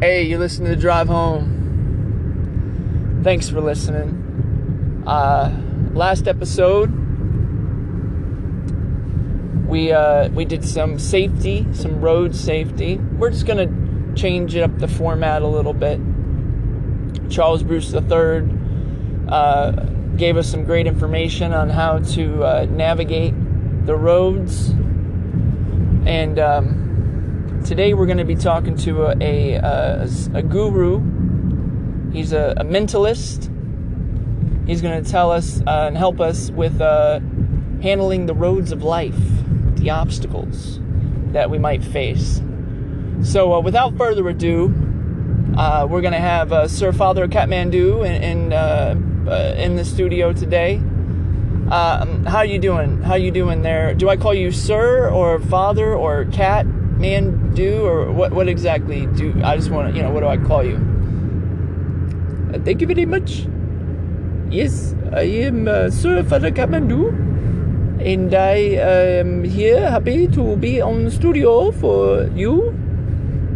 [0.00, 1.56] Hey, you listen to the drive home.
[3.24, 5.02] Thanks for listening.
[5.04, 5.50] Uh,
[5.92, 6.88] last episode,
[9.66, 12.98] we uh, we did some safety, some road safety.
[12.98, 15.98] We're just gonna change up the format a little bit.
[17.28, 18.48] Charles Bruce III
[19.28, 19.72] uh,
[20.16, 23.34] gave us some great information on how to uh, navigate
[23.84, 24.68] the roads,
[26.06, 26.77] and um,
[27.64, 31.00] today we're going to be talking to a, a, a, guru.
[32.12, 33.54] He's a, a, mentalist.
[34.66, 37.20] He's going to tell us uh, and help us with uh,
[37.82, 39.18] handling the roads of life,
[39.76, 40.80] the obstacles
[41.32, 42.42] that we might face.
[43.22, 44.74] So, uh, without further ado,
[45.56, 48.94] uh, we're going to have uh, Sir Father Kathmandu in, in, uh,
[49.56, 50.76] in the studio today.
[51.70, 53.02] Um, how you doing?
[53.02, 53.92] How you doing there?
[53.92, 56.64] Do I call you Sir or Father or Cat?
[56.98, 58.32] Man do, or what?
[58.32, 59.32] What exactly do?
[59.44, 60.76] I just want to, you know, what do I call you?
[62.52, 63.46] Uh, thank you very much.
[64.50, 67.00] Yes, I am uh, Sir Father Kathmandu,
[68.00, 68.56] and I
[69.22, 72.74] am here happy to be on studio for you.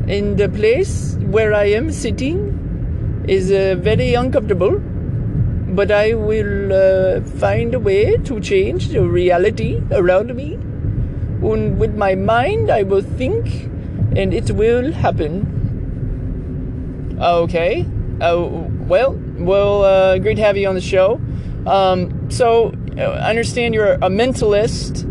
[0.08, 4.80] And the place where I am sitting is uh, very uncomfortable,
[5.80, 10.58] but I will uh, find a way to change the reality around me
[11.42, 13.64] and with my mind, I will think,
[14.16, 15.58] and it will happen.
[17.20, 17.86] Okay.
[18.20, 21.20] Oh, well, well, uh, great to have you on the show.
[21.66, 25.04] Um, so, I understand you're a mentalist,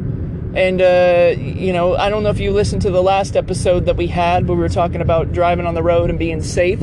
[0.55, 3.97] and, uh, you know, I don't know if you listened to the last episode that
[3.97, 6.81] we had where we were talking about driving on the road and being safe.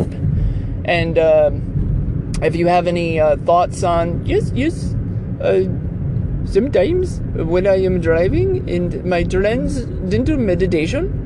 [0.85, 1.51] And, uh,
[2.43, 4.95] if you have any uh, thoughts on, yes, yes,
[5.41, 5.65] uh,
[6.51, 11.25] Sometimes, when I am driving and my transcendental meditation,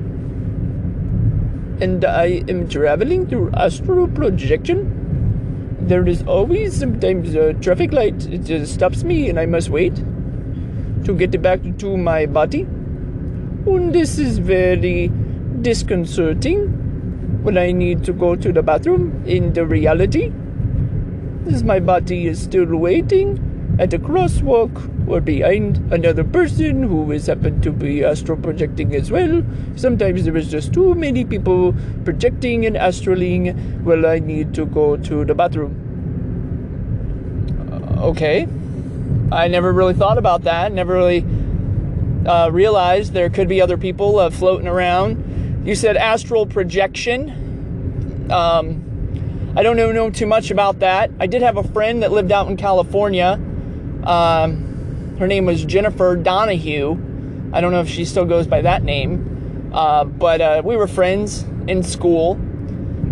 [1.81, 8.45] and I am traveling through astral projection, there is always sometimes a traffic light it
[8.45, 9.95] just stops me and I must wait
[11.05, 12.63] to get back to my body.
[12.63, 15.13] And this is very
[15.61, 20.33] disconcerting when I need to go to the bathroom in the reality.
[21.47, 23.39] As my body is still waiting
[23.79, 29.11] at a crosswalk or behind another person who is happened to be astral projecting as
[29.11, 29.43] well.
[29.77, 31.75] Sometimes there is just too many people
[32.05, 33.83] projecting and astraling.
[33.83, 35.77] Well, I need to go to the bathroom.
[37.71, 38.49] Uh, okay.
[39.31, 40.73] I never really thought about that.
[40.73, 41.25] Never really
[42.27, 45.63] uh, realized there could be other people uh, floating around.
[45.67, 48.31] You said astral projection.
[48.31, 51.11] Um, I don't know, know too much about that.
[51.21, 53.39] I did have a friend that lived out in California.
[54.05, 54.72] Um,
[55.19, 56.93] her name was Jennifer Donahue.
[57.53, 60.87] I don't know if she still goes by that name, uh, but uh, we were
[60.87, 62.33] friends in school,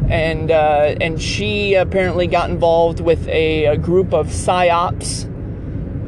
[0.08, 5.26] and uh, and she apparently got involved with a, a group of psyops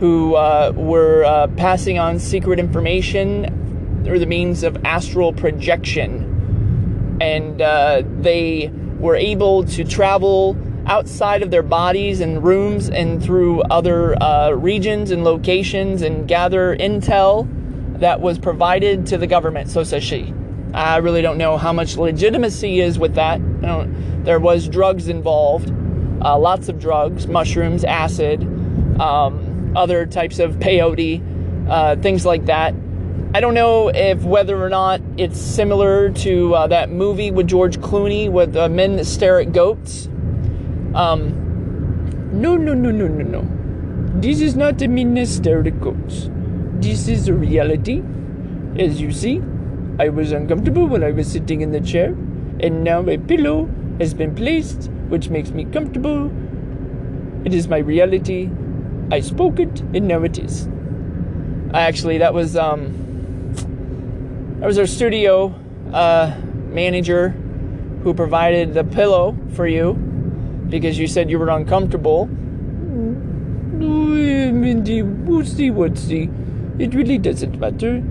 [0.00, 7.60] who uh, were uh, passing on secret information through the means of astral projection, and
[7.60, 10.56] uh, they were able to travel
[10.92, 16.76] outside of their bodies and rooms and through other uh, regions and locations and gather
[16.76, 17.48] intel
[17.98, 19.70] that was provided to the government.
[19.70, 20.34] So says she.
[20.75, 23.41] I really don't know how much legitimacy is with that.
[24.22, 25.70] there was drugs involved,
[26.22, 28.42] uh, lots of drugs, mushrooms, acid,
[29.00, 31.22] um, other types of peyote,
[31.70, 32.74] uh, things like that.
[33.34, 37.78] I don't know if whether or not it's similar to uh, that movie with George
[37.78, 40.10] Clooney with men that stare at goats.
[40.94, 44.20] Um, no, no, no, no, no, no.
[44.20, 45.94] This is not a ministerial
[46.80, 48.03] This is a reality.
[48.78, 49.41] As you see,
[49.98, 52.08] I was uncomfortable when I was sitting in the chair,
[52.60, 53.70] and now a pillow
[54.00, 56.30] has been placed, which makes me comfortable.
[57.47, 58.50] It is my reality.
[59.10, 60.69] I spoke it, and now it is.
[61.72, 62.92] Actually, that was um,
[64.60, 65.54] that was our studio
[65.92, 66.36] uh,
[66.69, 67.30] manager
[68.03, 70.11] who provided the pillow for you
[70.72, 72.27] because you said you were uncomfortable.
[73.77, 76.30] Mindy, wootsy wootsy.
[76.80, 78.03] It really doesn't matter.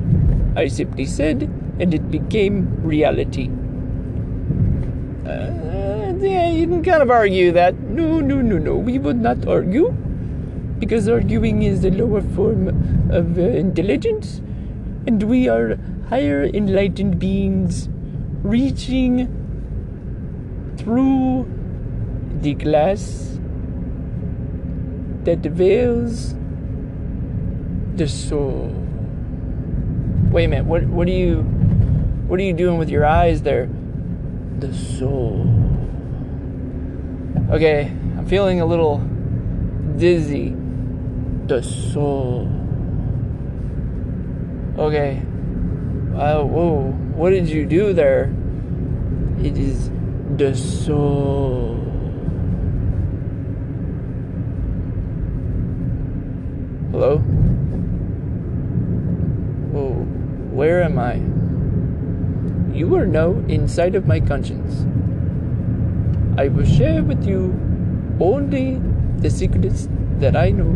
[0.56, 1.50] I simply said,
[1.80, 3.50] and it became reality.
[5.26, 7.80] Uh, yeah, you can kind of argue that.
[7.80, 8.76] No, no, no, no.
[8.76, 9.92] We would not argue.
[10.78, 12.68] Because arguing is the lower form
[13.12, 14.40] of uh, intelligence.
[15.08, 15.80] And we are
[16.10, 17.90] higher enlightened beings
[18.44, 19.26] reaching
[20.78, 21.48] through
[22.42, 23.38] the glass
[25.24, 26.34] that veils
[27.96, 28.70] the soul.
[30.32, 31.44] Wait a minute, what what are you
[32.28, 33.70] what are you doing with your eyes there?
[34.60, 35.46] The soul.
[37.52, 39.00] Okay, I'm feeling a little
[39.98, 40.56] dizzy.
[41.48, 42.50] The soul.
[44.78, 45.22] Okay.
[46.16, 46.92] Uh, whoa.
[47.16, 48.34] What did you do there?
[49.44, 49.92] It is
[50.38, 51.81] the soul.
[56.92, 57.20] Hello?
[59.72, 59.94] Whoa.
[60.52, 61.24] Where am I?
[62.76, 64.86] You are now inside of my conscience.
[66.38, 67.56] I will share with you
[68.20, 68.82] only
[69.24, 69.88] the secrets
[70.20, 70.76] that I know,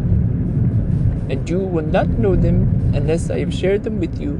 [1.29, 4.39] and you will not know them unless I have shared them with you,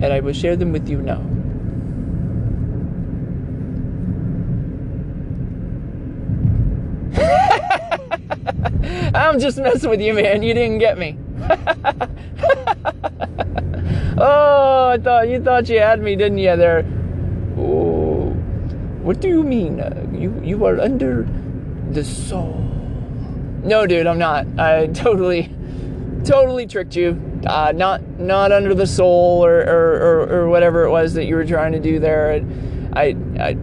[0.00, 1.31] and I will share them with you now.
[9.14, 10.42] I'm just messing with you, man.
[10.42, 11.18] You didn't get me.
[14.18, 16.56] oh, I thought you thought you had me, didn't you?
[16.56, 16.84] There.
[17.58, 18.30] Oh,
[19.02, 19.80] what do you mean?
[19.80, 21.28] Uh, you you are under
[21.90, 22.54] the soul.
[23.64, 24.46] No, dude, I'm not.
[24.58, 25.54] I totally,
[26.24, 27.20] totally tricked you.
[27.46, 31.34] Uh, not not under the soul or, or, or, or whatever it was that you
[31.34, 32.42] were trying to do there.
[32.94, 33.56] I, I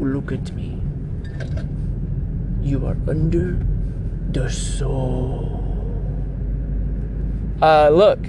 [0.00, 0.80] look at me.
[2.62, 3.58] You are under
[4.30, 5.58] the soul.
[7.60, 8.20] Uh, look,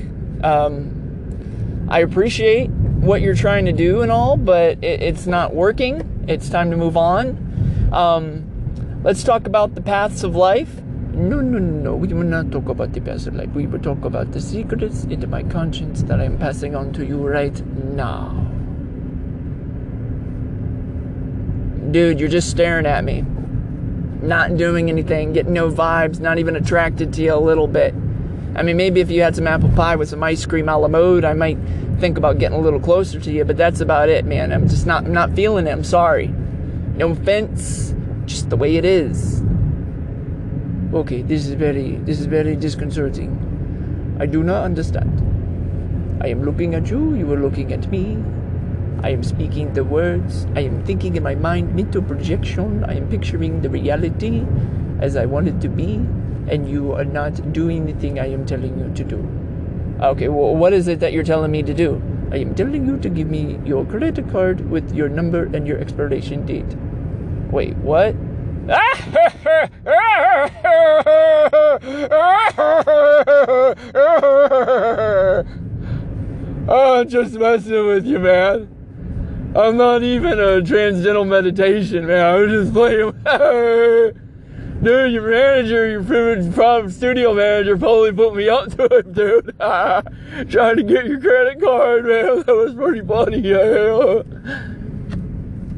[0.43, 6.25] um, I appreciate what you're trying to do and all, but it, it's not working.
[6.27, 7.89] It's time to move on.
[7.93, 10.81] Um, let's talk about the paths of life.
[11.13, 13.49] No no, no, no, we will not talk about the paths of life.
[13.49, 17.05] We will talk about the secrets into my conscience that I am passing on to
[17.05, 18.31] you right now.
[21.91, 23.23] Dude, you're just staring at me
[24.23, 27.93] not doing anything, getting no vibes, not even attracted to you a little bit.
[28.55, 30.87] I mean, maybe if you had some apple pie with some ice cream a la
[30.87, 31.57] mode, I might
[31.99, 34.51] think about getting a little closer to you, but that's about it, man.
[34.51, 35.71] I'm just not, I'm not feeling it.
[35.71, 36.27] I'm sorry.
[36.27, 37.93] No offense,
[38.25, 39.41] just the way it is.
[40.93, 44.17] Okay, this is very, this is very disconcerting.
[44.19, 45.19] I do not understand.
[46.23, 48.23] I am looking at you, you are looking at me.
[49.03, 50.47] I am speaking the words.
[50.55, 52.85] I am thinking in my mind, mental projection.
[52.85, 54.45] I am picturing the reality
[55.01, 55.95] as I want it to be,
[56.47, 59.17] and you are not doing the thing I am telling you to do.
[60.01, 62.01] Okay, well, what is it that you're telling me to do?
[62.31, 65.79] I am telling you to give me your credit card with your number and your
[65.79, 66.77] expiration date.
[67.51, 68.15] Wait, what?
[76.69, 78.82] I'm just messing with you, man.
[79.55, 82.25] I'm not even a transcendental meditation, man.
[82.25, 83.11] I was just playing.
[84.81, 89.55] dude, your manager, your favorite studio manager, probably put me up to it, dude.
[89.59, 92.43] Trying to get your credit card, man.
[92.45, 93.53] That was pretty funny.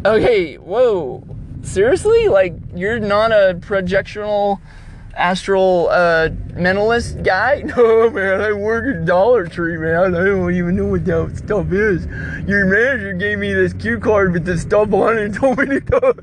[0.05, 1.27] okay, whoa.
[1.61, 2.29] Seriously?
[2.29, 4.61] Like, you're not a projectional
[5.15, 7.63] astral uh, mentalist guy?
[7.75, 10.15] No, man, I work at Dollar Tree, man.
[10.15, 12.05] I don't even know what that stuff is.
[12.47, 15.65] Your manager gave me this cue card with this stuff on it and told me
[15.65, 15.99] to go.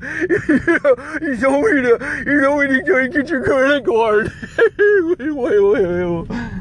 [1.21, 4.31] he told me to, he told me to go get your credit card.
[5.19, 6.53] wait, wait, wait, wait.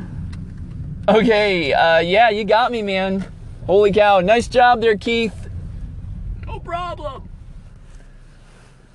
[1.09, 3.25] Okay, uh, yeah, you got me, man.
[3.67, 4.21] Holy cow.
[4.21, 5.49] Nice job there, Keith.
[6.47, 7.29] No problem.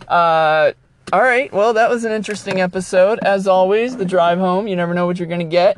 [0.08, 0.72] Uh,
[1.14, 1.52] all right.
[1.54, 3.20] Well, that was an interesting episode.
[3.20, 4.68] As always, the drive home.
[4.68, 5.78] You never know what you're gonna get.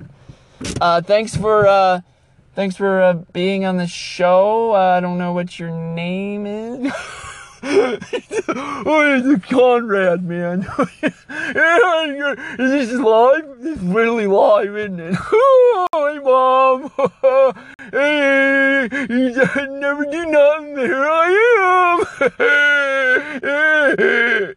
[0.82, 2.02] Uh, thanks for uh,
[2.56, 4.74] thanks for uh, being on the show.
[4.74, 6.92] Uh, I don't know what your name is.
[7.62, 10.62] oh, it's Conrad, man.
[10.82, 11.12] is
[12.58, 13.60] this just live?
[13.60, 15.14] This is really live, isn't it?
[15.94, 16.92] hey, mom.
[17.92, 19.32] hey, you
[19.80, 20.76] never do nothing.
[20.78, 22.08] Here I
[24.48, 24.56] am.